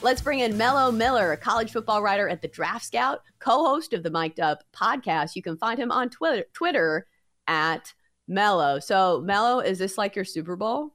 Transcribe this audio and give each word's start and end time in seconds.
Let's 0.00 0.22
bring 0.22 0.38
in 0.38 0.56
Mello 0.56 0.92
Miller, 0.92 1.32
a 1.32 1.36
college 1.36 1.72
football 1.72 2.02
writer 2.02 2.28
at 2.28 2.40
the 2.40 2.46
Draft 2.46 2.84
Scout, 2.84 3.22
co-host 3.40 3.92
of 3.92 4.04
the 4.04 4.10
Mic'd 4.10 4.38
Up 4.38 4.62
podcast. 4.72 5.34
You 5.34 5.42
can 5.42 5.56
find 5.56 5.76
him 5.76 5.90
on 5.90 6.08
Twitter, 6.08 6.44
Twitter 6.52 7.08
at 7.48 7.92
Mello. 8.28 8.78
So, 8.78 9.20
Mello, 9.24 9.58
is 9.58 9.80
this 9.80 9.98
like 9.98 10.14
your 10.14 10.24
Super 10.24 10.54
Bowl? 10.54 10.94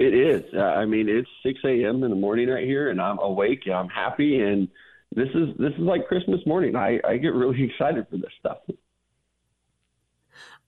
It 0.00 0.12
is. 0.12 0.42
Uh, 0.52 0.60
I 0.60 0.86
mean, 0.86 1.08
it's 1.08 1.28
6 1.44 1.60
a.m. 1.64 2.02
in 2.02 2.10
the 2.10 2.16
morning 2.16 2.48
right 2.48 2.66
here, 2.66 2.90
and 2.90 3.00
I'm 3.00 3.20
awake. 3.20 3.68
I'm 3.72 3.88
happy, 3.88 4.40
and 4.40 4.66
this 5.14 5.28
is 5.28 5.56
this 5.58 5.72
is 5.74 5.80
like 5.80 6.08
Christmas 6.08 6.40
morning. 6.46 6.74
I, 6.74 6.98
I 7.06 7.16
get 7.16 7.32
really 7.32 7.62
excited 7.70 8.06
for 8.10 8.16
this 8.16 8.32
stuff. 8.40 8.58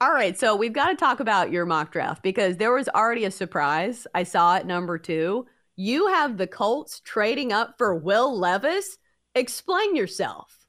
All 0.00 0.12
right, 0.12 0.38
so 0.38 0.54
we've 0.54 0.72
got 0.72 0.90
to 0.90 0.96
talk 0.96 1.18
about 1.18 1.50
your 1.50 1.66
mock 1.66 1.90
draft 1.90 2.22
because 2.22 2.58
there 2.58 2.72
was 2.72 2.88
already 2.88 3.24
a 3.24 3.30
surprise. 3.32 4.06
I 4.14 4.22
saw 4.22 4.56
it 4.56 4.66
number 4.66 4.96
two 4.96 5.46
you 5.76 6.08
have 6.08 6.36
the 6.36 6.46
Colts 6.46 7.00
trading 7.00 7.52
up 7.52 7.76
for 7.78 7.94
Will 7.94 8.36
Levis. 8.38 8.98
Explain 9.34 9.96
yourself. 9.96 10.66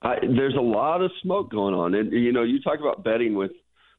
Uh, 0.00 0.14
there's 0.22 0.54
a 0.54 0.60
lot 0.60 1.02
of 1.02 1.10
smoke 1.22 1.50
going 1.50 1.74
on, 1.74 1.94
and 1.94 2.12
you 2.12 2.32
know, 2.32 2.42
you 2.42 2.60
talk 2.62 2.80
about 2.80 3.02
betting 3.02 3.34
with 3.34 3.50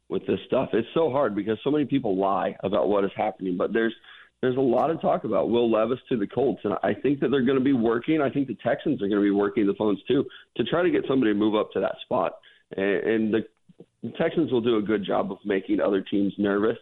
with 0.07 0.25
this 0.25 0.39
stuff. 0.47 0.69
It's 0.73 0.87
so 0.93 1.11
hard 1.11 1.35
because 1.35 1.57
so 1.63 1.69
many 1.69 1.85
people 1.85 2.17
lie 2.17 2.55
about 2.63 2.89
what 2.89 3.03
is 3.03 3.11
happening, 3.15 3.57
but 3.57 3.73
there's 3.73 3.93
there's 4.41 4.55
a 4.55 4.61
lot 4.61 4.89
of 4.89 5.01
talk 5.01 5.25
about 5.25 5.49
Will 5.49 5.69
Levis 5.69 5.99
to 6.07 6.17
the 6.17 6.25
Colts, 6.25 6.61
and 6.63 6.73
I 6.83 6.93
think 6.93 7.19
that 7.19 7.29
they're 7.29 7.43
going 7.43 7.57
to 7.57 7.63
be 7.63 7.73
working. 7.73 8.21
I 8.21 8.29
think 8.29 8.47
the 8.47 8.57
Texans 8.63 9.01
are 9.01 9.09
going 9.09 9.21
to 9.21 9.25
be 9.25 9.31
working 9.31 9.67
the 9.67 9.73
phones 9.73 9.99
too 10.07 10.25
to 10.55 10.63
try 10.63 10.81
to 10.81 10.89
get 10.89 11.03
somebody 11.07 11.33
to 11.33 11.37
move 11.37 11.55
up 11.55 11.71
to 11.73 11.81
that 11.81 11.95
spot, 12.03 12.37
and, 12.77 12.85
and 12.85 13.33
the 13.33 14.11
Texans 14.17 14.51
will 14.51 14.61
do 14.61 14.77
a 14.77 14.81
good 14.81 15.05
job 15.05 15.31
of 15.31 15.37
making 15.43 15.81
other 15.81 16.01
teams 16.01 16.33
nervous 16.37 16.77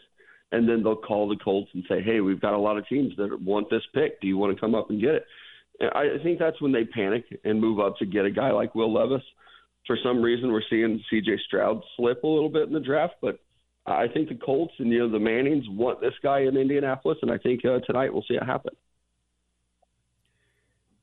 and 0.52 0.68
then 0.68 0.84
they'll 0.84 0.96
call 0.96 1.28
the 1.28 1.36
Colts 1.36 1.70
and 1.74 1.84
say, 1.90 2.02
"Hey, 2.02 2.22
we've 2.22 2.42
got 2.42 2.54
a 2.54 2.58
lot 2.58 2.78
of 2.78 2.88
teams 2.88 3.16
that 3.18 3.42
want 3.42 3.70
this 3.70 3.86
pick. 3.94 4.22
Do 4.22 4.28
you 4.28 4.38
want 4.38 4.56
to 4.56 4.60
come 4.60 4.76
up 4.76 4.90
and 4.90 5.02
get 5.02 5.16
it?" 5.16 5.26
And 5.80 5.92
I 5.92 6.24
think 6.24 6.40
that's 6.40 6.62
when 6.62 6.72
they 6.72 6.86
panic 6.86 7.26
and 7.44 7.60
move 7.60 7.80
up 7.80 7.98
to 7.98 8.06
get 8.06 8.26
a 8.26 8.32
guy 8.32 8.52
like 8.52 8.76
Will 8.76 8.92
Levis. 8.94 9.24
For 9.86 9.98
some 10.04 10.22
reason, 10.22 10.52
we're 10.52 10.62
seeing 10.70 11.02
C.J. 11.10 11.38
Stroud 11.48 11.82
slip 11.96 12.24
a 12.24 12.28
little 12.28 12.50
bit 12.50 12.68
in 12.68 12.74
the 12.74 12.80
draft, 12.80 13.16
but 13.22 13.40
I 13.86 14.08
think 14.08 14.28
the 14.28 14.36
Colts 14.36 14.74
and 14.80 14.92
you 14.92 15.00
know 15.00 15.10
the 15.10 15.20
Mannings 15.20 15.66
want 15.70 16.02
this 16.02 16.14
guy 16.22 16.42
in 16.42 16.58
Indianapolis, 16.58 17.20
and 17.22 17.32
I 17.32 17.38
think 17.38 17.64
uh, 17.64 17.80
tonight 17.86 18.14
we'll 18.14 18.26
see 18.28 18.36
it 18.36 18.44
happen. 18.44 18.74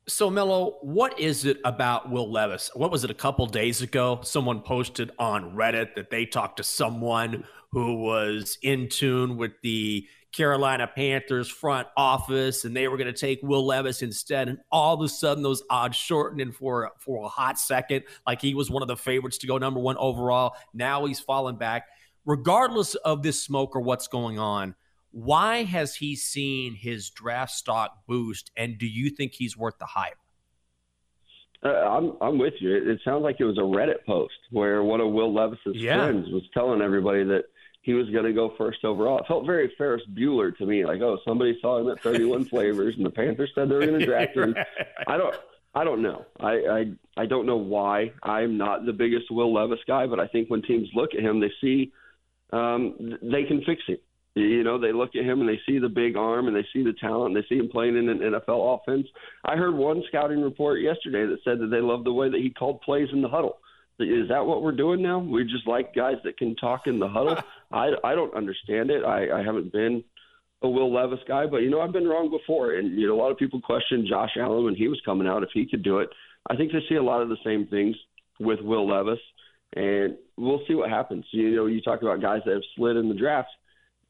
So, 0.06 0.28
Mello, 0.28 0.76
what 0.82 1.18
is 1.18 1.46
it 1.46 1.58
about 1.64 2.10
Will 2.10 2.30
Levis? 2.30 2.70
What 2.74 2.90
was 2.90 3.04
it 3.04 3.10
a 3.10 3.14
couple 3.14 3.46
days 3.46 3.80
ago? 3.80 4.20
Someone 4.22 4.60
posted 4.60 5.10
on 5.18 5.54
Reddit 5.56 5.94
that 5.94 6.10
they 6.10 6.26
talked 6.26 6.58
to 6.58 6.62
someone 6.62 7.44
who 7.70 8.02
was 8.02 8.58
in 8.60 8.90
tune 8.90 9.38
with 9.38 9.52
the 9.62 10.06
Carolina 10.30 10.86
Panthers 10.94 11.48
front 11.48 11.88
office, 11.96 12.66
and 12.66 12.76
they 12.76 12.86
were 12.86 12.98
going 12.98 13.12
to 13.12 13.18
take 13.18 13.40
Will 13.42 13.64
Levis 13.64 14.02
instead. 14.02 14.50
And 14.50 14.58
all 14.70 14.94
of 14.94 15.00
a 15.00 15.08
sudden, 15.08 15.42
those 15.42 15.62
odds 15.70 15.96
shortened 15.96 16.42
and 16.42 16.54
for 16.54 16.90
for 16.98 17.24
a 17.24 17.28
hot 17.28 17.58
second, 17.58 18.02
like 18.26 18.42
he 18.42 18.54
was 18.54 18.70
one 18.70 18.82
of 18.82 18.88
the 18.88 18.96
favorites 18.98 19.38
to 19.38 19.46
go 19.46 19.56
number 19.56 19.80
one 19.80 19.96
overall. 19.96 20.54
Now 20.74 21.06
he's 21.06 21.20
fallen 21.20 21.56
back. 21.56 21.86
Regardless 22.26 22.94
of 22.94 23.22
this 23.22 23.42
smoke 23.42 23.74
or 23.74 23.80
what's 23.80 24.08
going 24.08 24.38
on, 24.38 24.74
why 25.14 25.62
has 25.62 25.94
he 25.94 26.16
seen 26.16 26.74
his 26.74 27.08
draft 27.08 27.52
stock 27.52 28.04
boost? 28.08 28.50
And 28.56 28.78
do 28.78 28.86
you 28.86 29.10
think 29.10 29.32
he's 29.32 29.56
worth 29.56 29.78
the 29.78 29.86
hype? 29.86 30.18
Uh, 31.64 31.68
I'm 31.68 32.12
I'm 32.20 32.38
with 32.38 32.54
you. 32.58 32.74
It, 32.74 32.88
it 32.88 33.00
sounds 33.04 33.22
like 33.22 33.36
it 33.38 33.44
was 33.44 33.56
a 33.56 33.60
Reddit 33.60 34.04
post 34.04 34.34
where 34.50 34.82
one 34.82 35.00
of 35.00 35.12
Will 35.12 35.32
Levis's 35.32 35.76
yeah. 35.76 35.98
friends 35.98 36.28
was 36.30 36.42
telling 36.52 36.82
everybody 36.82 37.22
that 37.24 37.44
he 37.82 37.94
was 37.94 38.10
going 38.10 38.24
to 38.24 38.32
go 38.32 38.54
first 38.58 38.84
overall. 38.84 39.18
It 39.18 39.26
felt 39.28 39.46
very 39.46 39.72
Ferris 39.78 40.02
Bueller 40.14 40.56
to 40.56 40.66
me, 40.66 40.84
like, 40.84 41.00
oh, 41.00 41.18
somebody 41.24 41.56
saw 41.60 41.78
him 41.78 41.88
at 41.90 42.02
31 42.02 42.44
flavors, 42.50 42.94
and 42.96 43.06
the 43.06 43.10
Panthers 43.10 43.52
said 43.54 43.68
they 43.68 43.74
were 43.74 43.86
going 43.86 44.00
to 44.00 44.06
draft 44.06 44.36
him. 44.36 44.54
right. 44.54 44.66
I 45.06 45.16
don't, 45.16 45.34
I 45.74 45.84
don't 45.84 46.02
know. 46.02 46.24
I, 46.40 46.52
I, 46.52 46.84
I 47.18 47.26
don't 47.26 47.46
know 47.46 47.56
why. 47.56 48.10
I'm 48.22 48.56
not 48.56 48.84
the 48.86 48.92
biggest 48.92 49.30
Will 49.30 49.52
Levis 49.52 49.80
guy, 49.86 50.06
but 50.06 50.18
I 50.18 50.26
think 50.26 50.48
when 50.48 50.62
teams 50.62 50.88
look 50.94 51.14
at 51.14 51.20
him, 51.20 51.40
they 51.40 51.52
see 51.60 51.92
um, 52.52 53.18
they 53.22 53.44
can 53.44 53.62
fix 53.64 53.82
him. 53.86 53.98
You 54.34 54.64
know, 54.64 54.80
they 54.80 54.92
look 54.92 55.14
at 55.14 55.24
him 55.24 55.40
and 55.40 55.48
they 55.48 55.60
see 55.64 55.78
the 55.78 55.88
big 55.88 56.16
arm 56.16 56.48
and 56.48 56.56
they 56.56 56.66
see 56.72 56.82
the 56.82 56.92
talent 57.00 57.34
and 57.34 57.36
they 57.36 57.46
see 57.48 57.58
him 57.58 57.68
playing 57.68 57.96
in 57.96 58.08
an 58.08 58.18
NFL 58.18 58.80
offense. 58.80 59.06
I 59.44 59.56
heard 59.56 59.76
one 59.76 60.02
scouting 60.08 60.42
report 60.42 60.80
yesterday 60.80 61.24
that 61.26 61.38
said 61.44 61.60
that 61.60 61.68
they 61.68 61.80
love 61.80 62.02
the 62.02 62.12
way 62.12 62.28
that 62.28 62.40
he 62.40 62.50
called 62.50 62.80
plays 62.80 63.08
in 63.12 63.22
the 63.22 63.28
huddle. 63.28 63.58
Is 64.00 64.28
that 64.28 64.44
what 64.44 64.62
we're 64.62 64.72
doing 64.72 65.02
now? 65.02 65.20
We 65.20 65.44
just 65.44 65.68
like 65.68 65.94
guys 65.94 66.16
that 66.24 66.36
can 66.36 66.56
talk 66.56 66.88
in 66.88 66.98
the 66.98 67.08
huddle. 67.08 67.38
I, 67.72 67.90
I 68.02 68.16
don't 68.16 68.34
understand 68.34 68.90
it. 68.90 69.04
I, 69.04 69.40
I 69.40 69.44
haven't 69.44 69.70
been 69.70 70.02
a 70.62 70.68
Will 70.68 70.92
Levis 70.92 71.20
guy, 71.28 71.46
but 71.46 71.58
you 71.58 71.70
know 71.70 71.80
I've 71.80 71.92
been 71.92 72.08
wrong 72.08 72.28
before. 72.28 72.74
And 72.74 72.98
you 72.98 73.06
know 73.06 73.14
a 73.14 73.20
lot 73.20 73.30
of 73.30 73.38
people 73.38 73.60
question 73.60 74.06
Josh 74.08 74.32
Allen 74.36 74.64
when 74.64 74.74
he 74.74 74.88
was 74.88 75.00
coming 75.04 75.28
out 75.28 75.44
if 75.44 75.50
he 75.54 75.66
could 75.66 75.84
do 75.84 75.98
it. 75.98 76.08
I 76.50 76.56
think 76.56 76.72
they 76.72 76.82
see 76.88 76.96
a 76.96 77.02
lot 77.02 77.22
of 77.22 77.28
the 77.28 77.36
same 77.44 77.68
things 77.68 77.94
with 78.40 78.60
Will 78.60 78.88
Levis, 78.88 79.20
and 79.76 80.16
we'll 80.36 80.62
see 80.66 80.74
what 80.74 80.90
happens. 80.90 81.24
You 81.30 81.54
know, 81.54 81.66
you 81.66 81.80
talk 81.80 82.02
about 82.02 82.20
guys 82.20 82.40
that 82.46 82.54
have 82.54 82.62
slid 82.76 82.96
in 82.96 83.08
the 83.08 83.14
draft. 83.14 83.48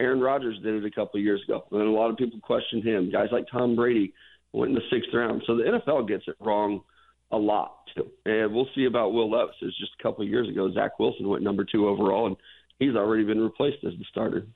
Aaron 0.00 0.20
Rodgers 0.20 0.58
did 0.62 0.74
it 0.74 0.84
a 0.84 0.90
couple 0.90 1.18
of 1.18 1.24
years 1.24 1.42
ago, 1.46 1.64
and 1.70 1.82
a 1.82 1.90
lot 1.90 2.10
of 2.10 2.16
people 2.16 2.38
questioned 2.40 2.84
him. 2.84 3.10
Guys 3.10 3.28
like 3.32 3.46
Tom 3.50 3.76
Brady 3.76 4.12
went 4.52 4.70
in 4.70 4.74
the 4.74 4.82
sixth 4.90 5.10
round, 5.12 5.42
so 5.46 5.56
the 5.56 5.64
NFL 5.64 6.08
gets 6.08 6.24
it 6.26 6.36
wrong 6.40 6.80
a 7.30 7.36
lot 7.36 7.86
too. 7.94 8.10
And 8.26 8.54
we'll 8.54 8.68
see 8.74 8.84
about 8.84 9.12
Will 9.12 9.30
Levis. 9.30 9.56
It 9.62 9.66
was 9.66 9.78
just 9.78 9.92
a 9.98 10.02
couple 10.02 10.24
of 10.24 10.30
years 10.30 10.48
ago. 10.48 10.72
Zach 10.72 10.98
Wilson 10.98 11.28
went 11.28 11.42
number 11.42 11.64
two 11.64 11.88
overall, 11.88 12.26
and 12.26 12.36
he's 12.78 12.94
already 12.96 13.24
been 13.24 13.40
replaced 13.40 13.84
as 13.84 13.92
the 13.98 14.04
starter. 14.10 14.46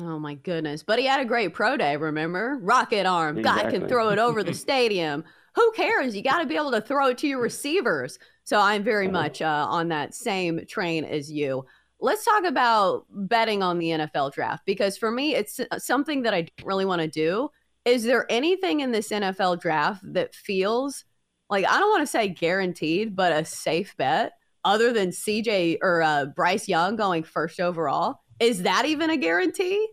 Oh 0.00 0.18
my 0.18 0.34
goodness! 0.34 0.82
But 0.82 0.98
he 0.98 1.06
had 1.06 1.20
a 1.20 1.24
great 1.24 1.54
pro 1.54 1.76
day. 1.76 1.96
Remember, 1.96 2.58
rocket 2.60 3.06
arm 3.06 3.38
exactly. 3.38 3.62
guy 3.62 3.70
can 3.70 3.88
throw 3.88 4.10
it 4.10 4.18
over 4.18 4.42
the 4.42 4.54
stadium. 4.66 5.24
Who 5.54 5.72
cares? 5.72 6.14
You 6.14 6.22
got 6.22 6.40
to 6.40 6.46
be 6.46 6.56
able 6.56 6.70
to 6.72 6.80
throw 6.80 7.08
it 7.08 7.18
to 7.18 7.26
your 7.26 7.40
receivers. 7.40 8.18
So 8.44 8.60
I'm 8.60 8.84
very 8.84 9.08
much 9.08 9.42
uh, 9.42 9.66
on 9.68 9.88
that 9.88 10.14
same 10.14 10.60
train 10.68 11.04
as 11.04 11.32
you. 11.32 11.64
Let's 12.00 12.24
talk 12.24 12.44
about 12.44 13.06
betting 13.10 13.62
on 13.62 13.78
the 13.78 13.88
NFL 13.88 14.32
draft 14.32 14.64
because 14.64 14.96
for 14.96 15.10
me, 15.10 15.34
it's 15.34 15.60
something 15.78 16.22
that 16.22 16.34
I 16.34 16.42
don't 16.42 16.66
really 16.66 16.84
want 16.84 17.02
to 17.02 17.08
do. 17.08 17.50
Is 17.84 18.04
there 18.04 18.26
anything 18.30 18.80
in 18.80 18.92
this 18.92 19.08
NFL 19.08 19.60
draft 19.60 20.02
that 20.12 20.34
feels 20.34 21.04
like 21.50 21.66
I 21.66 21.78
don't 21.78 21.90
want 21.90 22.02
to 22.02 22.06
say 22.06 22.28
guaranteed, 22.28 23.16
but 23.16 23.32
a 23.32 23.44
safe 23.44 23.96
bet 23.96 24.32
other 24.64 24.92
than 24.92 25.10
CJ 25.10 25.78
or 25.82 26.02
uh, 26.02 26.26
Bryce 26.26 26.68
Young 26.68 26.96
going 26.96 27.22
first 27.22 27.60
overall? 27.60 28.20
Is 28.38 28.62
that 28.62 28.84
even 28.84 29.10
a 29.10 29.16
guarantee? 29.16 29.88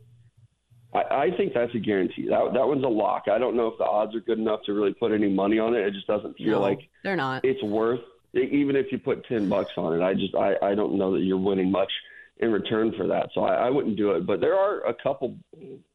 I, 0.93 0.99
I 0.99 1.31
think 1.37 1.53
that's 1.53 1.73
a 1.73 1.79
guarantee. 1.79 2.27
That 2.29 2.53
that 2.53 2.67
one's 2.67 2.83
a 2.83 2.87
lock. 2.87 3.23
I 3.31 3.37
don't 3.37 3.55
know 3.55 3.67
if 3.67 3.77
the 3.77 3.85
odds 3.85 4.15
are 4.15 4.21
good 4.21 4.39
enough 4.39 4.61
to 4.65 4.73
really 4.73 4.93
put 4.93 5.11
any 5.11 5.29
money 5.29 5.59
on 5.59 5.73
it. 5.75 5.85
It 5.85 5.93
just 5.93 6.07
doesn't 6.07 6.37
feel 6.37 6.59
no, 6.59 6.61
like 6.61 6.79
they're 7.03 7.15
not. 7.15 7.43
It's 7.43 7.61
worth 7.63 8.01
even 8.35 8.75
if 8.75 8.91
you 8.91 8.97
put 8.97 9.25
ten 9.27 9.49
bucks 9.49 9.71
on 9.77 9.99
it. 9.99 10.03
I 10.03 10.13
just 10.13 10.35
I, 10.35 10.55
I 10.61 10.75
don't 10.75 10.97
know 10.97 11.13
that 11.13 11.21
you're 11.21 11.37
winning 11.37 11.71
much 11.71 11.91
in 12.37 12.51
return 12.51 12.93
for 12.97 13.07
that. 13.07 13.29
So 13.33 13.41
I, 13.41 13.67
I 13.67 13.69
wouldn't 13.69 13.97
do 13.97 14.11
it. 14.11 14.25
But 14.25 14.41
there 14.41 14.55
are 14.55 14.85
a 14.85 14.93
couple 14.93 15.37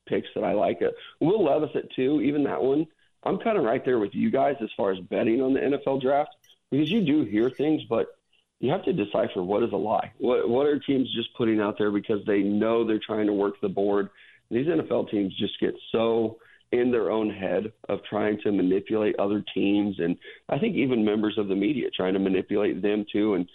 picks 0.06 0.28
that 0.34 0.44
I 0.44 0.52
like. 0.52 0.81
It. 0.81 0.94
Will 1.20 1.44
Levis 1.44 1.75
at 1.75 1.92
two, 1.94 2.20
even 2.20 2.44
that 2.44 2.62
one. 2.62 2.87
I'm 3.22 3.38
kind 3.38 3.58
of 3.58 3.64
right 3.64 3.84
there 3.84 3.98
with 3.98 4.14
you 4.14 4.31
guys 4.31 4.56
as 4.62 4.70
far 4.76 4.92
as 4.92 4.98
betting 4.98 5.42
on 5.42 5.52
the 5.52 5.60
NFL 5.60 6.00
draft 6.00 6.31
because 6.70 6.90
you 6.90 7.02
do 7.02 7.25
hear 7.25 7.50
things, 7.50 7.82
but 7.84 8.16
you 8.60 8.70
have 8.70 8.84
to 8.84 8.93
decipher 8.93 9.43
what 9.43 9.62
is 9.62 9.72
a 9.72 9.76
lie. 9.76 10.12
What 10.19 10.48
what 10.48 10.66
are 10.66 10.78
teams 10.78 11.12
just 11.14 11.34
putting 11.34 11.60
out 11.60 11.76
there 11.78 11.90
because 11.90 12.25
they 12.26 12.40
know 12.40 12.84
they're 12.84 12.98
trying 12.98 13.26
to 13.26 13.32
work 13.32 13.60
the 13.60 13.69
board. 13.69 14.08
These 14.50 14.66
NFL 14.66 15.10
teams 15.10 15.34
just 15.36 15.58
get 15.60 15.75
so 15.93 16.38
in 16.72 16.90
their 16.90 17.11
own 17.11 17.31
head 17.31 17.72
of 17.88 17.99
trying 18.08 18.38
to 18.43 18.52
manipulate 18.52 19.19
other 19.19 19.44
teams 19.55 19.96
and 19.99 20.17
I 20.49 20.58
think 20.58 20.76
even 20.76 21.05
members 21.05 21.37
of 21.37 21.49
the 21.49 21.55
media 21.56 21.88
trying 21.94 22.14
to 22.14 22.20
manipulate 22.20 22.81
them 22.81 23.05
too 23.12 23.34
and 23.34 23.49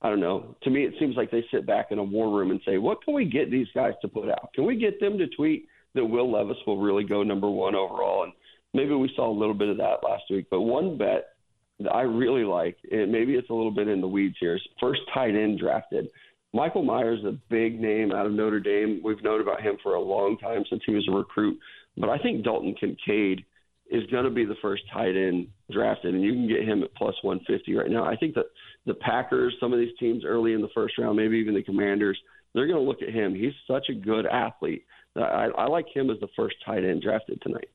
I 0.00 0.08
don't 0.08 0.20
know. 0.20 0.56
To 0.62 0.70
me 0.70 0.84
it 0.84 0.94
seems 0.98 1.16
like 1.16 1.30
they 1.30 1.44
sit 1.52 1.66
back 1.66 1.88
in 1.90 1.98
a 1.98 2.04
war 2.04 2.36
room 2.36 2.50
and 2.50 2.60
say, 2.64 2.78
"What 2.78 3.04
can 3.04 3.14
we 3.14 3.24
get 3.24 3.50
these 3.50 3.68
guys 3.72 3.92
to 4.02 4.08
put 4.08 4.28
out? 4.28 4.52
Can 4.52 4.66
we 4.66 4.76
get 4.76 4.98
them 4.98 5.16
to 5.18 5.28
tweet 5.28 5.68
that 5.94 6.04
Will 6.04 6.30
Levis 6.30 6.56
will 6.66 6.78
really 6.78 7.04
go 7.04 7.22
number 7.22 7.48
1 7.48 7.76
overall?" 7.76 8.24
And 8.24 8.32
maybe 8.74 8.94
we 8.94 9.12
saw 9.14 9.30
a 9.30 9.38
little 9.38 9.54
bit 9.54 9.68
of 9.68 9.76
that 9.76 10.02
last 10.02 10.24
week, 10.28 10.46
but 10.50 10.62
one 10.62 10.96
bet 10.96 11.34
that 11.78 11.94
I 11.94 12.02
really 12.02 12.44
like, 12.44 12.76
and 12.90 13.12
maybe 13.12 13.34
it's 13.34 13.50
a 13.50 13.54
little 13.54 13.70
bit 13.70 13.86
in 13.86 14.00
the 14.00 14.08
weeds 14.08 14.36
here, 14.40 14.56
is 14.56 14.68
first 14.80 15.02
tight 15.14 15.36
end 15.36 15.58
drafted. 15.58 16.08
Michael 16.52 16.84
Mayer 16.84 17.14
is 17.14 17.24
a 17.24 17.38
big 17.48 17.80
name 17.80 18.12
out 18.12 18.26
of 18.26 18.32
Notre 18.32 18.60
Dame. 18.60 19.00
We've 19.02 19.22
known 19.22 19.40
about 19.40 19.62
him 19.62 19.76
for 19.82 19.94
a 19.94 20.00
long 20.00 20.36
time 20.38 20.64
since 20.68 20.82
he 20.84 20.94
was 20.94 21.06
a 21.08 21.12
recruit. 21.12 21.58
But 21.96 22.10
I 22.10 22.18
think 22.18 22.44
Dalton 22.44 22.74
Kincaid 22.78 23.44
is 23.90 24.06
going 24.10 24.24
to 24.24 24.30
be 24.30 24.44
the 24.44 24.56
first 24.62 24.82
tight 24.92 25.16
end 25.16 25.48
drafted, 25.70 26.14
and 26.14 26.22
you 26.22 26.32
can 26.32 26.48
get 26.48 26.66
him 26.66 26.82
at 26.82 26.94
plus 26.94 27.14
150 27.22 27.74
right 27.74 27.90
now. 27.90 28.04
I 28.04 28.16
think 28.16 28.34
that 28.34 28.46
the 28.86 28.94
Packers, 28.94 29.54
some 29.60 29.72
of 29.72 29.78
these 29.78 29.96
teams 29.98 30.24
early 30.24 30.52
in 30.52 30.60
the 30.60 30.68
first 30.74 30.98
round, 30.98 31.16
maybe 31.16 31.38
even 31.38 31.54
the 31.54 31.62
Commanders, 31.62 32.18
they're 32.54 32.66
going 32.66 32.78
to 32.78 32.84
look 32.84 33.02
at 33.02 33.14
him. 33.14 33.34
He's 33.34 33.52
such 33.66 33.88
a 33.88 33.94
good 33.94 34.26
athlete. 34.26 34.84
I, 35.16 35.48
I 35.56 35.66
like 35.66 35.86
him 35.94 36.10
as 36.10 36.18
the 36.20 36.28
first 36.36 36.56
tight 36.64 36.84
end 36.84 37.02
drafted 37.02 37.40
tonight. 37.42 37.68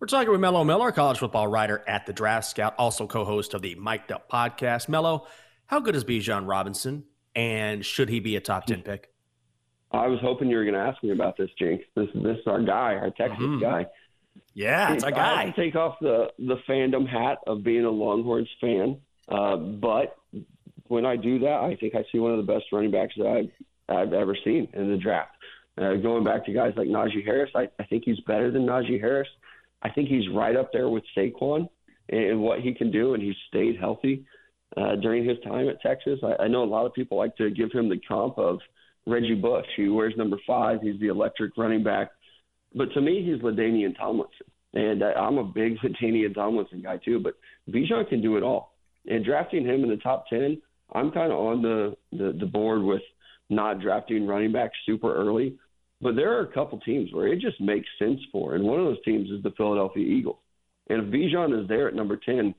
We're 0.00 0.06
talking 0.06 0.32
with 0.32 0.40
Mello 0.40 0.64
Miller, 0.64 0.90
college 0.90 1.18
football 1.18 1.46
writer 1.46 1.84
at 1.86 2.06
the 2.06 2.12
Draft 2.12 2.46
Scout, 2.46 2.74
also 2.76 3.06
co-host 3.06 3.54
of 3.54 3.62
the 3.62 3.76
Mic'd 3.76 4.10
Up 4.10 4.28
podcast. 4.28 4.88
Mello, 4.88 5.26
how 5.66 5.80
good 5.80 5.96
is 5.96 6.04
Bijan 6.04 6.48
Robinson, 6.48 7.04
and 7.34 7.84
should 7.84 8.08
he 8.08 8.20
be 8.20 8.36
a 8.36 8.40
top 8.40 8.66
ten 8.66 8.82
pick? 8.82 9.12
I 9.92 10.06
was 10.06 10.20
hoping 10.22 10.48
you 10.48 10.56
were 10.56 10.64
going 10.64 10.74
to 10.74 10.80
ask 10.80 11.02
me 11.02 11.10
about 11.10 11.36
this, 11.36 11.50
Jenks. 11.58 11.84
This 11.94 12.08
this 12.14 12.38
is 12.38 12.46
our 12.46 12.62
guy, 12.62 12.94
our 12.94 13.10
Texas 13.10 13.38
mm-hmm. 13.38 13.60
guy. 13.60 13.86
Yeah, 14.54 14.92
it's 14.92 15.04
our 15.04 15.10
guy. 15.10 15.42
I 15.42 15.46
have 15.46 15.54
to 15.54 15.60
take 15.60 15.76
off 15.76 15.96
the 16.00 16.28
the 16.38 16.56
fandom 16.68 17.06
hat 17.06 17.38
of 17.46 17.62
being 17.62 17.84
a 17.84 17.90
Longhorns 17.90 18.48
fan, 18.60 18.98
uh, 19.28 19.56
but 19.56 20.16
when 20.88 21.04
I 21.06 21.16
do 21.16 21.38
that, 21.40 21.60
I 21.60 21.76
think 21.76 21.94
I 21.94 22.04
see 22.10 22.18
one 22.18 22.32
of 22.32 22.38
the 22.38 22.52
best 22.52 22.66
running 22.72 22.90
backs 22.90 23.14
that 23.16 23.26
I've 23.26 23.94
I've 23.94 24.12
ever 24.12 24.36
seen 24.44 24.68
in 24.72 24.90
the 24.90 24.96
draft. 24.96 25.32
Uh, 25.78 25.94
going 25.94 26.24
back 26.24 26.44
to 26.44 26.52
guys 26.52 26.74
like 26.76 26.88
Najee 26.88 27.24
Harris, 27.24 27.50
I, 27.54 27.68
I 27.78 27.84
think 27.84 28.04
he's 28.04 28.20
better 28.20 28.50
than 28.50 28.66
Najee 28.66 29.00
Harris. 29.00 29.28
I 29.82 29.88
think 29.88 30.08
he's 30.08 30.28
right 30.34 30.54
up 30.54 30.70
there 30.72 30.90
with 30.90 31.02
Saquon 31.16 31.68
and 32.10 32.40
what 32.40 32.60
he 32.60 32.74
can 32.74 32.90
do, 32.90 33.14
and 33.14 33.22
he's 33.22 33.36
stayed 33.48 33.78
healthy 33.78 34.26
uh, 34.76 34.96
during 34.96 35.24
his 35.24 35.38
time 35.44 35.68
at 35.68 35.80
Texas. 35.80 36.18
I, 36.22 36.44
I 36.44 36.48
know 36.48 36.62
a 36.62 36.66
lot 36.66 36.86
of 36.86 36.94
people 36.94 37.18
like 37.18 37.36
to 37.36 37.50
give 37.50 37.72
him 37.72 37.88
the 37.88 38.00
comp 38.08 38.38
of 38.38 38.58
Reggie 39.06 39.34
Bush. 39.34 39.66
He 39.76 39.88
wears 39.88 40.14
number 40.16 40.38
five. 40.46 40.80
He's 40.82 41.00
the 41.00 41.08
electric 41.08 41.56
running 41.56 41.82
back. 41.82 42.10
But 42.74 42.92
to 42.94 43.00
me, 43.00 43.22
he's 43.24 43.42
LaDainian 43.42 43.96
Tomlinson. 43.96 44.46
And 44.74 45.02
I, 45.04 45.12
I'm 45.12 45.38
a 45.38 45.44
big 45.44 45.76
LaDainian 45.84 46.34
Tomlinson 46.34 46.82
guy 46.82 46.98
too. 46.98 47.20
But 47.20 47.34
Bijan 47.70 48.08
can 48.08 48.22
do 48.22 48.36
it 48.36 48.42
all. 48.42 48.72
And 49.06 49.24
drafting 49.24 49.64
him 49.64 49.82
in 49.82 49.90
the 49.90 49.96
top 49.96 50.26
10, 50.28 50.60
I'm 50.94 51.10
kind 51.10 51.32
of 51.32 51.38
on 51.38 51.62
the, 51.62 51.96
the, 52.12 52.36
the 52.38 52.46
board 52.46 52.82
with 52.82 53.02
not 53.50 53.80
drafting 53.80 54.26
running 54.26 54.52
backs 54.52 54.76
super 54.86 55.14
early. 55.14 55.56
But 56.00 56.16
there 56.16 56.36
are 56.36 56.42
a 56.42 56.52
couple 56.52 56.80
teams 56.80 57.12
where 57.12 57.28
it 57.28 57.40
just 57.40 57.60
makes 57.60 57.86
sense 57.98 58.20
for. 58.30 58.54
And 58.54 58.64
one 58.64 58.80
of 58.80 58.86
those 58.86 59.02
teams 59.04 59.30
is 59.30 59.42
the 59.42 59.52
Philadelphia 59.56 60.04
Eagles. 60.04 60.38
And 60.88 61.00
if 61.00 61.12
Bijan 61.12 61.62
is 61.62 61.68
there 61.68 61.88
at 61.88 61.94
number 61.94 62.16
10, 62.16 62.54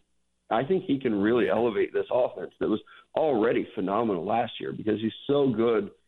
I 0.54 0.64
think 0.64 0.86
he 0.86 1.00
can 1.00 1.16
really 1.16 1.50
elevate 1.50 1.94
this 1.94 2.06
offense 2.12 2.52
that 2.60 2.70
was 2.70 2.82
already 3.16 3.68
phenomenal 3.76 4.26
last 4.26 4.54
year 4.60 4.72
because 4.72 5.00
he's 5.02 5.14
so 5.28 5.50
good– 5.50 5.92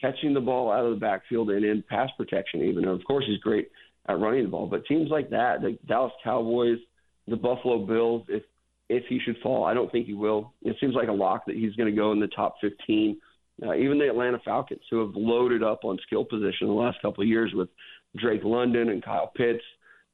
catching 0.00 0.34
the 0.34 0.40
ball 0.40 0.70
out 0.70 0.84
of 0.84 0.90
the 0.94 1.00
backfield 1.00 1.50
and 1.50 1.64
in 1.64 1.82
pass 1.88 2.10
protection, 2.16 2.62
even. 2.62 2.84
And 2.84 3.00
of 3.00 3.04
course, 3.04 3.24
he's 3.26 3.38
great 3.38 3.70
at 4.08 4.18
running 4.18 4.44
the 4.44 4.50
ball. 4.50 4.66
But 4.66 4.86
teams 4.86 5.10
like 5.10 5.30
that, 5.30 5.60
the 5.60 5.78
Dallas 5.86 6.12
Cowboys, 6.22 6.78
the 7.26 7.36
Buffalo 7.36 7.84
Bills, 7.84 8.24
if 8.28 8.42
if 8.90 9.04
he 9.06 9.20
should 9.22 9.36
fall, 9.42 9.64
I 9.64 9.74
don't 9.74 9.92
think 9.92 10.06
he 10.06 10.14
will. 10.14 10.54
It 10.62 10.76
seems 10.80 10.94
like 10.94 11.08
a 11.08 11.12
lock 11.12 11.44
that 11.46 11.56
he's 11.56 11.74
going 11.74 11.90
to 11.94 11.96
go 11.96 12.10
in 12.12 12.20
the 12.20 12.26
top 12.28 12.54
15. 12.62 13.18
Uh, 13.62 13.74
even 13.74 13.98
the 13.98 14.08
Atlanta 14.08 14.38
Falcons, 14.42 14.80
who 14.90 15.04
have 15.04 15.14
loaded 15.14 15.62
up 15.62 15.84
on 15.84 15.98
skill 16.06 16.24
position 16.24 16.68
the 16.68 16.72
last 16.72 16.96
couple 17.02 17.22
of 17.22 17.28
years 17.28 17.52
with 17.54 17.68
Drake 18.16 18.44
London 18.44 18.88
and 18.88 19.04
Kyle 19.04 19.30
Pitts, 19.36 19.62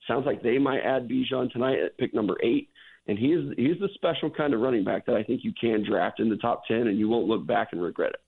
sounds 0.09 0.27
like 0.27 0.43
they 0.43 0.59
might 0.59 0.81
add 0.81 1.09
Bijan 1.09 1.53
tonight 1.53 1.79
at 1.79 1.97
pick 1.99 2.13
number 2.13 2.35
eight. 2.43 2.69
And 3.07 3.19
he's 3.19 3.53
he's 3.57 3.79
the 3.81 3.89
special 3.95 4.31
kind 4.31 4.55
of 4.55 4.61
running 4.61 4.85
back 4.85 5.07
that 5.07 5.15
I 5.15 5.23
think 5.23 5.45
you 5.45 5.53
can 5.61 5.85
draft 5.85 6.21
in 6.21 6.31
the 6.31 6.37
top 6.37 6.67
10, 6.67 6.89
and 6.89 6.99
you 6.99 7.09
won't 7.09 7.27
look 7.27 7.47
back 7.47 7.69
and 7.73 7.83
regret 7.83 8.11
it. 8.11 8.21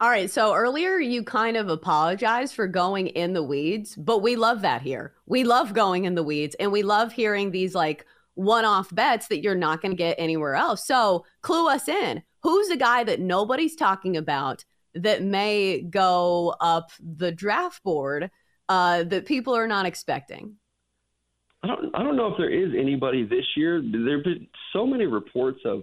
All 0.00 0.08
right. 0.08 0.30
So 0.30 0.54
earlier 0.54 0.98
you 0.98 1.22
kind 1.22 1.58
of 1.58 1.68
apologized 1.68 2.54
for 2.54 2.66
going 2.66 3.08
in 3.08 3.34
the 3.34 3.42
weeds, 3.42 3.94
but 3.96 4.22
we 4.22 4.34
love 4.34 4.62
that 4.62 4.80
here. 4.80 5.12
We 5.26 5.44
love 5.44 5.74
going 5.74 6.06
in 6.06 6.14
the 6.14 6.22
weeds 6.22 6.56
and 6.58 6.72
we 6.72 6.82
love 6.82 7.12
hearing 7.12 7.50
these 7.50 7.74
like 7.74 8.06
one 8.32 8.64
off 8.64 8.94
bets 8.94 9.28
that 9.28 9.42
you're 9.42 9.54
not 9.54 9.82
going 9.82 9.92
to 9.92 9.96
get 9.96 10.14
anywhere 10.18 10.54
else. 10.54 10.86
So 10.86 11.26
clue 11.42 11.68
us 11.68 11.86
in. 11.86 12.22
Who's 12.42 12.68
the 12.68 12.78
guy 12.78 13.04
that 13.04 13.20
nobody's 13.20 13.76
talking 13.76 14.16
about 14.16 14.64
that 14.94 15.22
may 15.22 15.82
go 15.82 16.54
up 16.60 16.92
the 16.98 17.30
draft 17.30 17.82
board 17.82 18.30
uh, 18.70 19.02
that 19.04 19.26
people 19.26 19.54
are 19.54 19.68
not 19.68 19.84
expecting? 19.84 20.56
I 21.62 21.66
don't, 21.66 21.94
I 21.94 22.02
don't 22.02 22.16
know 22.16 22.28
if 22.28 22.38
there 22.38 22.50
is 22.50 22.72
anybody 22.78 23.24
this 23.24 23.44
year. 23.56 23.82
There 23.82 24.16
have 24.16 24.24
been 24.24 24.46
so 24.72 24.86
many 24.86 25.06
reports 25.06 25.60
of, 25.64 25.82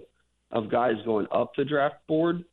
of 0.50 0.70
guys 0.70 0.94
going 1.04 1.26
up 1.32 1.52
the 1.56 1.64
draft 1.64 1.96
board 2.08 2.44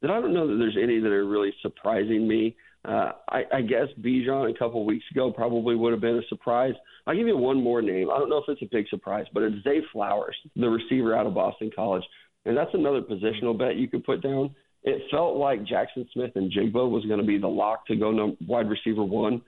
that 0.00 0.10
I 0.10 0.20
don't 0.20 0.34
know 0.34 0.48
that 0.48 0.56
there's 0.56 0.76
any 0.82 0.98
that 0.98 1.12
are 1.12 1.26
really 1.26 1.54
surprising 1.62 2.26
me. 2.26 2.56
Uh, 2.84 3.12
I, 3.28 3.42
I 3.54 3.60
guess 3.60 3.86
Bijan 4.00 4.52
a 4.52 4.58
couple 4.58 4.84
weeks 4.84 5.04
ago 5.12 5.30
probably 5.30 5.76
would 5.76 5.92
have 5.92 6.00
been 6.00 6.16
a 6.18 6.26
surprise. 6.28 6.74
I'll 7.06 7.14
give 7.14 7.28
you 7.28 7.36
one 7.36 7.62
more 7.62 7.80
name. 7.80 8.10
I 8.10 8.18
don't 8.18 8.28
know 8.28 8.38
if 8.38 8.48
it's 8.48 8.62
a 8.62 8.68
big 8.72 8.88
surprise, 8.88 9.26
but 9.32 9.44
it's 9.44 9.62
Zay 9.62 9.80
Flowers, 9.92 10.36
the 10.56 10.68
receiver 10.68 11.14
out 11.14 11.26
of 11.26 11.34
Boston 11.34 11.70
College. 11.74 12.02
And 12.44 12.56
that's 12.56 12.74
another 12.74 13.00
positional 13.00 13.56
bet 13.56 13.76
you 13.76 13.86
could 13.86 14.02
put 14.02 14.20
down. 14.20 14.56
It 14.82 15.02
felt 15.12 15.36
like 15.36 15.60
Jaxon 15.60 16.10
Smith-Njigba 16.12 16.90
was 16.90 17.04
going 17.06 17.20
to 17.20 17.26
be 17.26 17.38
the 17.38 17.46
lock 17.46 17.86
to 17.86 17.94
go 17.94 18.10
no, 18.10 18.36
wide 18.48 18.68
receiver 18.68 19.04
one. 19.04 19.42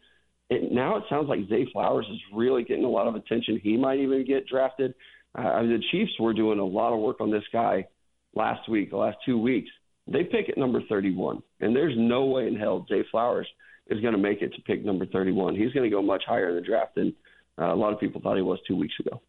It, 0.55 0.73
now 0.73 0.97
it 0.97 1.05
sounds 1.11 1.29
like 1.29 1.49
Zay 1.49 1.67
Flowers 1.73 2.07
is 2.11 2.21
really 2.33 2.63
getting 2.63 2.85
a 2.85 2.89
lot 2.89 3.09
of 3.09 3.15
attention. 3.15 3.61
He 3.63 3.77
might 3.77 3.99
even 3.99 4.25
get 4.25 4.47
drafted. 4.47 4.95
Uh, 5.35 5.63
the 5.63 5.83
Chiefs 5.91 6.13
were 6.21 6.33
doing 6.33 6.59
a 6.59 6.65
lot 6.65 6.93
of 6.93 7.01
work 7.01 7.21
on 7.21 7.31
this 7.31 7.43
guy 7.53 7.89
last 8.35 8.69
week, 8.69 8.91
the 8.91 8.97
last 8.97 9.17
two 9.27 9.39
weeks. 9.39 9.69
They 10.07 10.23
pick 10.23 10.49
at 10.49 10.59
number 10.59 10.81
31, 10.89 11.43
and 11.61 11.75
there's 11.75 11.95
no 11.97 12.27
way 12.27 12.47
in 12.47 12.57
hell 12.57 12.87
Zay 12.89 13.05
Flowers 13.11 13.49
is 13.89 14.01
going 14.01 14.13
to 14.13 14.19
make 14.19 14.43
it 14.43 14.55
to 14.55 14.63
pick 14.63 14.85
number 14.85 15.07
31. 15.07 15.57
He's 15.57 15.73
going 15.73 15.89
to 15.89 15.95
go 15.95 16.03
much 16.03 16.23
higher 16.27 16.51
in 16.51 16.57
the 16.57 16.61
draft 16.61 16.95
than 16.95 17.15
uh, 17.59 17.73
a 17.73 17.77
lot 17.77 17.93
of 17.93 18.01
people 18.01 18.21
thought 18.21 18.37
he 18.37 18.43
was 18.43 18.59
two 18.67 18.77
weeks 18.77 18.95
ago. 19.01 19.21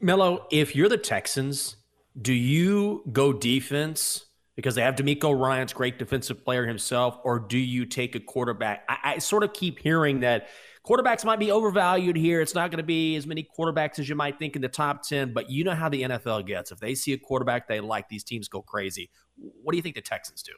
Mello, 0.00 0.46
if 0.50 0.74
you're 0.74 0.88
the 0.88 0.98
Texans, 0.98 1.76
do 2.20 2.32
you 2.32 3.02
go 3.12 3.32
defense 3.32 4.26
because 4.56 4.74
they 4.74 4.82
have 4.82 4.94
DeMeco 4.94 5.38
Ryans 5.38 5.72
great 5.72 5.98
defensive 5.98 6.44
player 6.44 6.66
himself, 6.66 7.18
or 7.24 7.38
do 7.38 7.58
you 7.58 7.86
take 7.86 8.14
a 8.14 8.20
quarterback? 8.20 8.84
I, 8.88 8.98
I 9.04 9.18
sort 9.18 9.42
of 9.42 9.52
keep 9.52 9.78
hearing 9.78 10.20
that 10.20 10.48
quarterbacks 10.86 11.24
might 11.24 11.38
be 11.38 11.50
overvalued 11.50 12.16
here. 12.16 12.40
It's 12.40 12.54
not 12.54 12.70
going 12.70 12.78
to 12.78 12.84
be 12.84 13.16
as 13.16 13.26
many 13.26 13.46
quarterbacks 13.58 13.98
as 13.98 14.08
you 14.08 14.14
might 14.14 14.38
think 14.38 14.54
in 14.56 14.62
the 14.62 14.68
top 14.68 15.02
10, 15.02 15.32
but 15.32 15.50
you 15.50 15.64
know 15.64 15.74
how 15.74 15.88
the 15.88 16.02
NFL 16.02 16.46
gets. 16.46 16.70
If 16.70 16.78
they 16.78 16.94
see 16.94 17.12
a 17.12 17.18
quarterback 17.18 17.66
they 17.68 17.80
like, 17.80 18.08
these 18.08 18.24
teams 18.24 18.48
go 18.48 18.62
crazy. 18.62 19.10
What 19.36 19.72
do 19.72 19.76
you 19.76 19.82
think 19.82 19.96
the 19.96 20.02
Texans 20.02 20.42
do? 20.42 20.52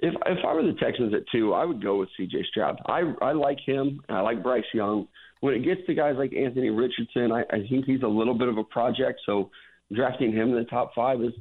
If 0.00 0.14
if 0.26 0.38
I 0.44 0.54
were 0.54 0.62
the 0.62 0.78
Texans 0.78 1.12
at 1.12 1.22
two, 1.32 1.54
I 1.54 1.64
would 1.64 1.82
go 1.82 1.98
with 1.98 2.08
C.J. 2.16 2.44
Stroud. 2.50 2.80
I 2.86 3.02
I 3.20 3.32
like 3.32 3.58
him. 3.66 4.00
I 4.08 4.20
like 4.20 4.44
Bryce 4.44 4.62
Young. 4.72 5.08
When 5.40 5.54
it 5.54 5.64
gets 5.64 5.80
to 5.86 5.94
guys 5.94 6.14
like 6.16 6.32
Anthony 6.32 6.70
Richardson, 6.70 7.32
I, 7.32 7.42
I 7.50 7.66
think 7.68 7.84
he's 7.84 8.02
a 8.02 8.08
little 8.08 8.34
bit 8.34 8.48
of 8.48 8.58
a 8.58 8.64
project. 8.64 9.20
So 9.26 9.50
drafting 9.92 10.32
him 10.32 10.50
in 10.50 10.54
the 10.54 10.64
top 10.64 10.94
five 10.94 11.20
is 11.20 11.32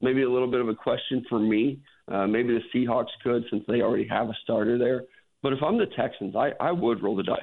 maybe 0.00 0.22
a 0.22 0.30
little 0.30 0.50
bit 0.50 0.60
of 0.60 0.68
a 0.68 0.74
question 0.74 1.24
for 1.28 1.38
me. 1.38 1.80
Uh, 2.10 2.26
maybe 2.26 2.54
the 2.54 2.60
Seahawks 2.74 3.10
could 3.22 3.44
since 3.50 3.62
they 3.68 3.82
already 3.82 4.06
have 4.08 4.28
a 4.28 4.36
starter 4.42 4.78
there. 4.78 5.04
But 5.42 5.52
if 5.52 5.62
I'm 5.62 5.78
the 5.78 5.86
Texans, 5.96 6.34
I, 6.36 6.50
I 6.60 6.72
would 6.72 7.02
roll 7.02 7.16
the 7.16 7.22
dice. 7.22 7.40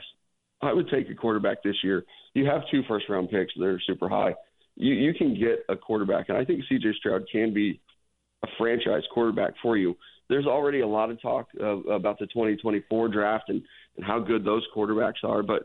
I 0.62 0.74
would 0.74 0.90
take 0.90 1.10
a 1.10 1.16
quarterback 1.16 1.64
this 1.64 1.76
year. 1.84 2.04
You 2.34 2.46
have 2.46 2.62
two 2.72 2.82
first 2.88 3.06
round 3.10 3.30
picks 3.30 3.54
that 3.58 3.66
are 3.66 3.82
super 3.86 4.10
high. 4.10 4.36
You 4.76 4.94
you 4.94 5.14
can 5.14 5.34
get 5.34 5.66
a 5.70 5.76
quarterback, 5.76 6.30
and 6.30 6.38
I 6.38 6.46
think 6.46 6.62
CJ 6.72 6.96
Stroud 6.96 7.26
can 7.32 7.54
be 7.54 7.80
a 8.44 8.48
franchise 8.58 9.04
quarterback 9.14 9.54
for 9.62 9.78
you. 9.78 9.96
There's 10.30 10.46
already 10.46 10.82
a 10.82 10.88
lot 10.88 11.10
of 11.10 11.22
talk 11.22 11.48
of, 11.60 11.86
about 11.86 12.20
the 12.20 12.28
2024 12.28 13.08
draft 13.08 13.46
and, 13.50 13.62
and 13.96 14.06
how 14.06 14.20
good 14.20 14.44
those 14.44 14.66
quarterbacks 14.76 15.24
are, 15.24 15.42
but 15.42 15.64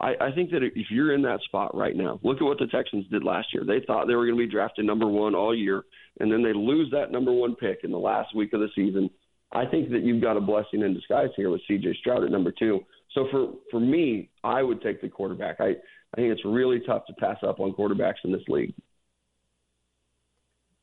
I, 0.00 0.14
I 0.20 0.32
think 0.32 0.50
that 0.50 0.62
if 0.62 0.90
you're 0.90 1.14
in 1.14 1.22
that 1.22 1.40
spot 1.42 1.76
right 1.76 1.94
now, 1.94 2.18
look 2.22 2.38
at 2.38 2.44
what 2.44 2.58
the 2.58 2.66
Texans 2.66 3.06
did 3.08 3.24
last 3.24 3.48
year. 3.52 3.64
They 3.64 3.84
thought 3.86 4.06
they 4.06 4.14
were 4.14 4.26
going 4.26 4.38
to 4.38 4.46
be 4.46 4.50
drafted 4.50 4.84
number 4.84 5.06
one 5.06 5.34
all 5.34 5.54
year, 5.54 5.84
and 6.20 6.32
then 6.32 6.42
they 6.42 6.52
lose 6.52 6.90
that 6.92 7.12
number 7.12 7.32
one 7.32 7.54
pick 7.54 7.80
in 7.84 7.90
the 7.90 7.98
last 7.98 8.34
week 8.34 8.52
of 8.52 8.60
the 8.60 8.68
season 8.74 9.10
I 9.52 9.66
think 9.66 9.90
that 9.90 10.02
you've 10.02 10.22
got 10.22 10.36
a 10.36 10.40
blessing 10.40 10.82
in 10.82 10.94
disguise 10.94 11.28
here 11.36 11.50
with 11.50 11.60
C.J. 11.68 11.96
Stroud 12.00 12.24
at 12.24 12.30
number 12.30 12.50
two. 12.50 12.80
So 13.12 13.28
for 13.30 13.52
for 13.70 13.80
me, 13.80 14.30
I 14.42 14.62
would 14.62 14.80
take 14.80 15.00
the 15.02 15.08
quarterback. 15.08 15.56
I 15.60 15.74
I 16.14 16.16
think 16.16 16.32
it's 16.32 16.44
really 16.44 16.80
tough 16.80 17.06
to 17.06 17.12
pass 17.14 17.38
up 17.46 17.60
on 17.60 17.72
quarterbacks 17.72 18.24
in 18.24 18.32
this 18.32 18.42
league. 18.48 18.74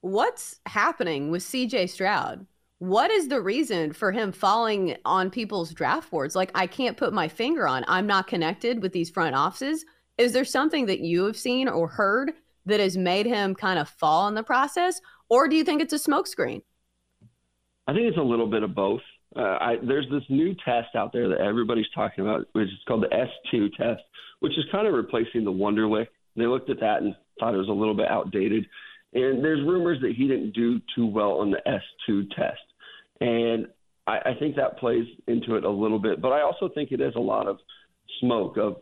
What's 0.02 0.60
happening 0.66 1.30
with 1.30 1.44
C.J. 1.44 1.88
Stroud? 1.88 2.46
What 2.80 3.12
is 3.12 3.28
the 3.28 3.42
reason 3.42 3.92
for 3.92 4.12
him 4.12 4.32
falling 4.32 4.96
on 5.04 5.30
people's 5.30 5.74
draft 5.74 6.10
boards? 6.10 6.36
Like, 6.36 6.52
I 6.56 6.66
can't 6.66 6.98
put 6.98 7.14
my 7.14 7.28
finger 7.28 7.68
on. 7.68 7.84
I'm 7.88 8.08
not 8.08 8.28
connected 8.28 8.82
with 8.82 8.94
these 8.94 9.10
front 9.10 9.36
offices. 9.36 9.86
Is 10.18 10.32
there 10.32 10.46
something 10.46 10.86
that 10.88 11.02
you 11.02 11.26
have 11.26 11.38
seen 11.38 11.68
or 11.68 11.88
heard 11.88 12.32
that 12.66 12.80
has 12.80 12.98
made 12.98 13.26
him 13.26 13.54
kind 13.54 13.80
of 13.80 13.90
fall 13.90 14.28
in 14.28 14.34
the 14.34 14.44
process, 14.44 15.02
or 15.30 15.48
do 15.48 15.56
you 15.56 15.64
think 15.64 15.82
it's 15.82 15.94
a 15.94 16.00
smokescreen? 16.00 16.62
I 17.88 17.94
think 17.94 18.06
it's 18.08 18.18
a 18.18 18.22
little 18.22 18.48
bit 18.48 18.64
of 18.64 18.74
both. 18.74 19.02
Uh, 19.36 19.58
I, 19.60 19.76
there's 19.84 20.08
this 20.10 20.24
new 20.30 20.56
test 20.66 20.96
out 20.96 21.12
there 21.12 21.28
that 21.30 21.40
everybody's 21.40 21.90
talking 21.94 22.26
about, 22.26 22.48
which 22.54 22.68
is 22.68 22.80
called 22.88 23.04
the 23.04 23.28
S2 23.54 23.76
test, 23.76 24.02
which 24.40 24.58
is 24.58 24.66
kind 24.72 24.88
of 24.88 24.94
replacing 24.94 25.44
the 25.44 25.52
Wonderlic. 25.52 26.08
They 26.36 26.48
looked 26.48 26.70
at 26.70 26.80
that 26.80 27.02
and 27.02 27.16
thought 27.40 27.54
it 27.54 27.58
was 27.58 27.68
a 27.68 27.74
little 27.74 27.96
bit 27.96 28.08
outdated. 28.08 28.66
And 29.14 29.44
there's 29.44 29.62
rumors 29.68 30.00
that 30.02 30.14
he 30.16 30.28
didn't 30.28 30.52
do 30.52 30.80
too 30.96 31.08
well 31.08 31.40
on 31.40 31.52
the 31.52 31.62
S2 31.68 32.30
test. 32.36 32.60
And 33.22 33.68
I, 34.08 34.18
I 34.32 34.34
think 34.40 34.56
that 34.56 34.80
plays 34.80 35.06
into 35.28 35.56
it 35.56 35.64
a 35.64 35.70
little 35.70 36.00
bit. 36.00 36.22
But 36.22 36.30
I 36.30 36.42
also 36.42 36.70
think 36.74 36.92
it 36.92 37.02
is 37.02 37.14
a 37.16 37.20
lot 37.20 37.48
of 37.48 37.58
smoke 38.20 38.58
of 38.58 38.78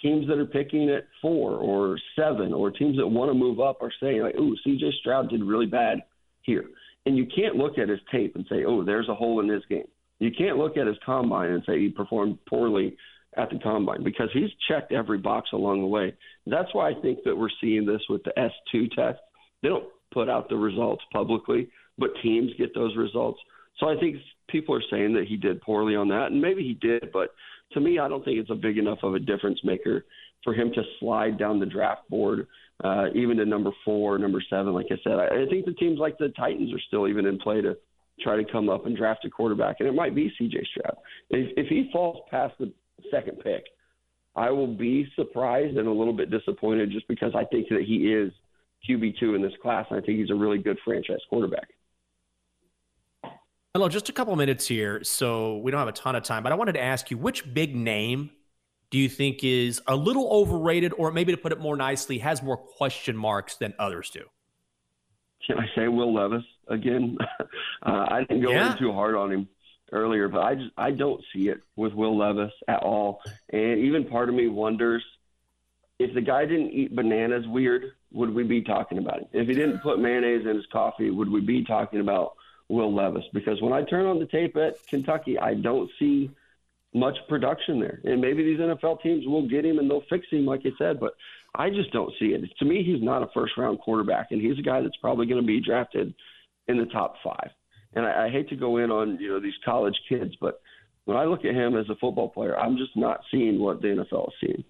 teams 0.00 0.26
that 0.28 0.38
are 0.38 0.46
picking 0.46 0.90
at 0.90 1.04
four 1.20 1.52
or 1.52 1.98
seven, 2.16 2.52
or 2.52 2.70
teams 2.70 2.96
that 2.96 3.06
want 3.06 3.30
to 3.30 3.34
move 3.34 3.60
up 3.60 3.78
are 3.80 3.92
saying, 4.00 4.22
like, 4.22 4.34
ooh, 4.36 4.56
CJ 4.66 4.92
Stroud 5.00 5.30
did 5.30 5.44
really 5.44 5.66
bad 5.66 5.98
here. 6.42 6.64
And 7.06 7.16
you 7.16 7.26
can't 7.34 7.56
look 7.56 7.78
at 7.78 7.88
his 7.88 8.00
tape 8.10 8.36
and 8.36 8.46
say, 8.48 8.64
oh, 8.66 8.84
there's 8.84 9.08
a 9.08 9.14
hole 9.14 9.40
in 9.40 9.48
his 9.48 9.62
game. 9.68 9.86
You 10.18 10.30
can't 10.36 10.56
look 10.56 10.76
at 10.76 10.86
his 10.86 10.96
combine 11.04 11.50
and 11.50 11.62
say 11.66 11.78
he 11.78 11.88
performed 11.88 12.38
poorly 12.48 12.96
at 13.36 13.50
the 13.50 13.58
combine 13.58 14.04
because 14.04 14.28
he's 14.32 14.50
checked 14.68 14.92
every 14.92 15.18
box 15.18 15.50
along 15.52 15.80
the 15.80 15.86
way. 15.86 16.14
That's 16.46 16.72
why 16.72 16.90
I 16.90 16.94
think 17.00 17.20
that 17.24 17.36
we're 17.36 17.48
seeing 17.60 17.86
this 17.86 18.02
with 18.08 18.22
the 18.24 18.32
S2 18.36 18.90
test. 18.92 19.18
They 19.62 19.68
don't 19.68 19.88
put 20.12 20.28
out 20.28 20.48
the 20.48 20.56
results 20.56 21.02
publicly, 21.12 21.70
but 21.98 22.10
teams 22.22 22.52
get 22.58 22.74
those 22.74 22.96
results. 22.96 23.40
So 23.78 23.88
I 23.88 23.98
think 23.98 24.16
people 24.48 24.74
are 24.74 24.82
saying 24.90 25.14
that 25.14 25.26
he 25.26 25.36
did 25.36 25.60
poorly 25.62 25.96
on 25.96 26.08
that, 26.08 26.32
and 26.32 26.40
maybe 26.40 26.62
he 26.62 26.74
did, 26.74 27.10
but 27.12 27.30
to 27.72 27.80
me, 27.80 27.98
I 27.98 28.08
don't 28.08 28.24
think 28.24 28.38
it's 28.38 28.50
a 28.50 28.54
big 28.54 28.78
enough 28.78 28.98
of 29.02 29.14
a 29.14 29.18
difference 29.18 29.58
maker 29.64 30.04
for 30.44 30.54
him 30.54 30.70
to 30.74 30.82
slide 31.00 31.38
down 31.38 31.58
the 31.58 31.66
draft 31.66 32.08
board, 32.10 32.46
uh, 32.84 33.06
even 33.14 33.36
to 33.38 33.46
number 33.46 33.70
four, 33.84 34.18
number 34.18 34.42
seven. 34.50 34.74
Like 34.74 34.86
I 34.90 34.96
said, 35.02 35.14
I, 35.14 35.26
I 35.26 35.46
think 35.48 35.64
the 35.64 35.72
teams 35.72 35.98
like 35.98 36.18
the 36.18 36.28
Titans 36.30 36.72
are 36.72 36.80
still 36.88 37.08
even 37.08 37.26
in 37.26 37.38
play 37.38 37.60
to 37.60 37.76
try 38.20 38.36
to 38.36 38.44
come 38.50 38.68
up 38.68 38.86
and 38.86 38.96
draft 38.96 39.24
a 39.24 39.30
quarterback, 39.30 39.76
and 39.80 39.88
it 39.88 39.94
might 39.94 40.14
be 40.14 40.32
C.J. 40.38 40.66
Stroud. 40.70 40.96
If, 41.30 41.52
if 41.56 41.68
he 41.68 41.88
falls 41.92 42.18
past 42.30 42.54
the 42.58 42.72
second 43.10 43.40
pick, 43.40 43.64
I 44.34 44.50
will 44.50 44.66
be 44.66 45.06
surprised 45.16 45.76
and 45.76 45.88
a 45.88 45.92
little 45.92 46.12
bit 46.12 46.30
disappointed 46.30 46.90
just 46.90 47.06
because 47.08 47.32
I 47.34 47.44
think 47.44 47.68
that 47.68 47.84
he 47.86 48.12
is 48.12 48.32
QB 48.88 49.18
two 49.18 49.34
in 49.34 49.42
this 49.42 49.52
class, 49.62 49.86
and 49.90 50.00
I 50.00 50.04
think 50.04 50.18
he's 50.18 50.30
a 50.30 50.34
really 50.34 50.58
good 50.58 50.78
franchise 50.84 51.20
quarterback. 51.28 51.68
Mello, 53.74 53.88
just 53.88 54.10
a 54.10 54.12
couple 54.12 54.36
minutes 54.36 54.66
here, 54.66 55.02
so 55.02 55.56
we 55.56 55.70
don't 55.70 55.78
have 55.78 55.88
a 55.88 55.92
ton 55.92 56.14
of 56.14 56.22
time, 56.22 56.42
but 56.42 56.52
I 56.52 56.56
wanted 56.56 56.72
to 56.74 56.82
ask 56.82 57.10
you 57.10 57.16
which 57.16 57.54
big 57.54 57.74
name 57.74 58.30
do 58.90 58.98
you 58.98 59.08
think 59.08 59.42
is 59.42 59.80
a 59.86 59.96
little 59.96 60.28
overrated, 60.30 60.92
or 60.98 61.10
maybe 61.10 61.32
to 61.32 61.38
put 61.38 61.52
it 61.52 61.58
more 61.58 61.74
nicely, 61.74 62.18
has 62.18 62.42
more 62.42 62.58
question 62.58 63.16
marks 63.16 63.56
than 63.56 63.72
others 63.78 64.10
do? 64.10 64.24
Can 65.46 65.58
I 65.58 65.64
say 65.74 65.88
Will 65.88 66.12
Levis 66.12 66.44
again? 66.68 67.16
uh, 67.40 68.06
I 68.10 68.24
didn't 68.28 68.42
go 68.42 68.50
yeah. 68.50 68.72
in 68.72 68.78
too 68.78 68.92
hard 68.92 69.14
on 69.14 69.32
him 69.32 69.48
earlier, 69.90 70.28
but 70.28 70.42
I 70.42 70.54
just 70.54 70.70
I 70.76 70.90
don't 70.90 71.24
see 71.32 71.48
it 71.48 71.62
with 71.74 71.94
Will 71.94 72.18
Levis 72.18 72.52
at 72.68 72.82
all, 72.82 73.22
and 73.54 73.78
even 73.78 74.04
part 74.04 74.28
of 74.28 74.34
me 74.34 74.48
wonders 74.48 75.02
if 75.98 76.12
the 76.14 76.20
guy 76.20 76.44
didn't 76.44 76.72
eat 76.72 76.94
bananas 76.94 77.46
weird, 77.46 77.92
would 78.10 78.34
we 78.34 78.42
be 78.42 78.60
talking 78.60 78.98
about 78.98 79.22
it? 79.22 79.28
If 79.32 79.48
he 79.48 79.54
didn't 79.54 79.78
put 79.78 79.98
mayonnaise 79.98 80.44
in 80.44 80.56
his 80.56 80.66
coffee, 80.72 81.10
would 81.10 81.30
we 81.30 81.40
be 81.40 81.64
talking 81.64 82.00
about 82.00 82.34
Will 82.72 82.94
Levis 82.94 83.24
because 83.34 83.60
when 83.60 83.74
I 83.74 83.84
turn 83.84 84.06
on 84.06 84.18
the 84.18 84.26
tape 84.26 84.56
at 84.56 84.80
Kentucky, 84.88 85.38
I 85.38 85.52
don't 85.52 85.90
see 85.98 86.30
much 86.94 87.16
production 87.28 87.78
there. 87.78 88.00
And 88.04 88.18
maybe 88.18 88.42
these 88.42 88.58
NFL 88.58 89.02
teams 89.02 89.26
will 89.26 89.46
get 89.46 89.64
him 89.64 89.78
and 89.78 89.90
they'll 89.90 90.04
fix 90.08 90.26
him, 90.30 90.46
like 90.46 90.64
you 90.64 90.72
said, 90.78 90.98
but 90.98 91.12
I 91.54 91.68
just 91.68 91.92
don't 91.92 92.12
see 92.18 92.28
it. 92.28 92.40
To 92.58 92.64
me, 92.64 92.82
he's 92.82 93.02
not 93.02 93.22
a 93.22 93.28
first 93.34 93.58
round 93.58 93.78
quarterback, 93.80 94.28
and 94.30 94.40
he's 94.40 94.58
a 94.58 94.62
guy 94.62 94.80
that's 94.80 94.96
probably 95.02 95.26
going 95.26 95.40
to 95.40 95.46
be 95.46 95.60
drafted 95.60 96.14
in 96.66 96.78
the 96.78 96.86
top 96.86 97.16
five. 97.22 97.50
And 97.92 98.06
I, 98.06 98.26
I 98.26 98.30
hate 98.30 98.48
to 98.48 98.56
go 98.56 98.78
in 98.78 98.90
on 98.90 99.18
you 99.20 99.28
know 99.28 99.40
these 99.40 99.52
college 99.64 99.98
kids, 100.08 100.34
but 100.40 100.62
when 101.04 101.18
I 101.18 101.24
look 101.24 101.44
at 101.44 101.54
him 101.54 101.76
as 101.76 101.90
a 101.90 101.96
football 101.96 102.30
player, 102.30 102.58
I'm 102.58 102.78
just 102.78 102.96
not 102.96 103.20
seeing 103.30 103.60
what 103.60 103.82
the 103.82 103.88
NFL 103.88 104.28
is 104.28 104.34
seeing. 104.40 104.64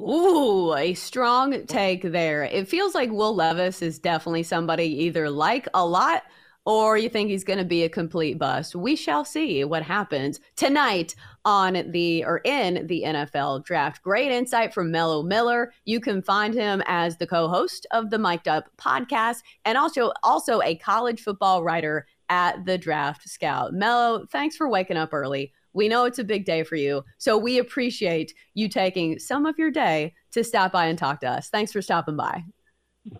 Ooh, 0.00 0.74
a 0.74 0.92
strong 0.94 1.64
take 1.66 2.02
there. 2.02 2.44
It 2.44 2.68
feels 2.68 2.94
like 2.94 3.10
Will 3.10 3.34
Levis 3.34 3.80
is 3.80 3.98
definitely 3.98 4.42
somebody 4.42 5.04
either 5.04 5.30
like 5.30 5.66
a 5.72 5.86
lot 5.86 6.24
or 6.66 6.98
you 6.98 7.08
think 7.08 7.30
he's 7.30 7.44
going 7.44 7.60
to 7.60 7.64
be 7.64 7.84
a 7.84 7.88
complete 7.88 8.38
bust. 8.38 8.74
We 8.74 8.96
shall 8.96 9.24
see 9.24 9.64
what 9.64 9.84
happens 9.84 10.40
tonight 10.56 11.14
on 11.44 11.90
the 11.92 12.24
or 12.24 12.40
in 12.44 12.86
the 12.88 13.04
NFL 13.06 13.64
draft. 13.64 14.02
Great 14.02 14.32
insight 14.32 14.74
from 14.74 14.90
Mello 14.90 15.22
Miller. 15.22 15.72
You 15.84 16.00
can 16.00 16.20
find 16.20 16.52
him 16.52 16.82
as 16.86 17.16
the 17.16 17.26
co-host 17.26 17.86
of 17.92 18.10
the 18.10 18.18
Mic'd 18.18 18.48
Up 18.48 18.68
podcast 18.76 19.42
and 19.64 19.78
also 19.78 20.12
also 20.24 20.60
a 20.60 20.74
college 20.74 21.22
football 21.22 21.62
writer 21.62 22.06
at 22.28 22.64
the 22.66 22.76
Draft 22.76 23.28
Scout. 23.28 23.72
Mello, 23.72 24.26
thanks 24.26 24.56
for 24.56 24.68
waking 24.68 24.96
up 24.96 25.14
early. 25.14 25.52
We 25.76 25.88
know 25.88 26.06
it's 26.06 26.18
a 26.18 26.24
big 26.24 26.46
day 26.46 26.64
for 26.64 26.74
you. 26.74 27.04
So 27.18 27.36
we 27.36 27.58
appreciate 27.58 28.32
you 28.54 28.68
taking 28.68 29.18
some 29.18 29.44
of 29.44 29.58
your 29.58 29.70
day 29.70 30.14
to 30.32 30.42
stop 30.42 30.72
by 30.72 30.86
and 30.86 30.98
talk 30.98 31.20
to 31.20 31.28
us. 31.28 31.50
Thanks 31.50 31.70
for 31.70 31.82
stopping 31.82 32.16
by. 32.16 32.42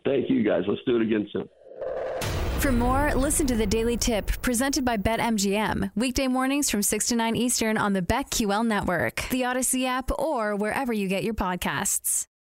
Thank 0.05 0.31
you, 0.31 0.43
guys. 0.43 0.65
Let's 0.67 0.81
do 0.87 0.97
it 0.97 1.03
again 1.03 1.29
soon. 1.33 1.49
For 2.61 2.73
more, 2.73 3.15
listen 3.15 3.47
to 3.49 3.55
the 3.55 3.67
Daily 3.67 3.99
Tip 3.99 4.27
presented 4.41 4.85
by 4.85 4.97
BetMGM. 4.97 5.93
Weekday 5.95 6.27
mornings 6.27 6.71
from 6.71 6.83
6 6.83 7.07
to 7.09 7.15
9 7.15 7.37
Eastern 7.37 7.77
on 7.77 7.93
the 7.93 8.03
BetQL 8.03 8.67
network, 8.67 9.27
the 9.31 9.43
Audacy 9.43 9.85
app, 9.85 10.11
or 10.19 10.57
wherever 10.57 10.93
you 10.93 11.07
get 11.07 11.23
your 11.23 11.35
podcasts. 11.35 12.27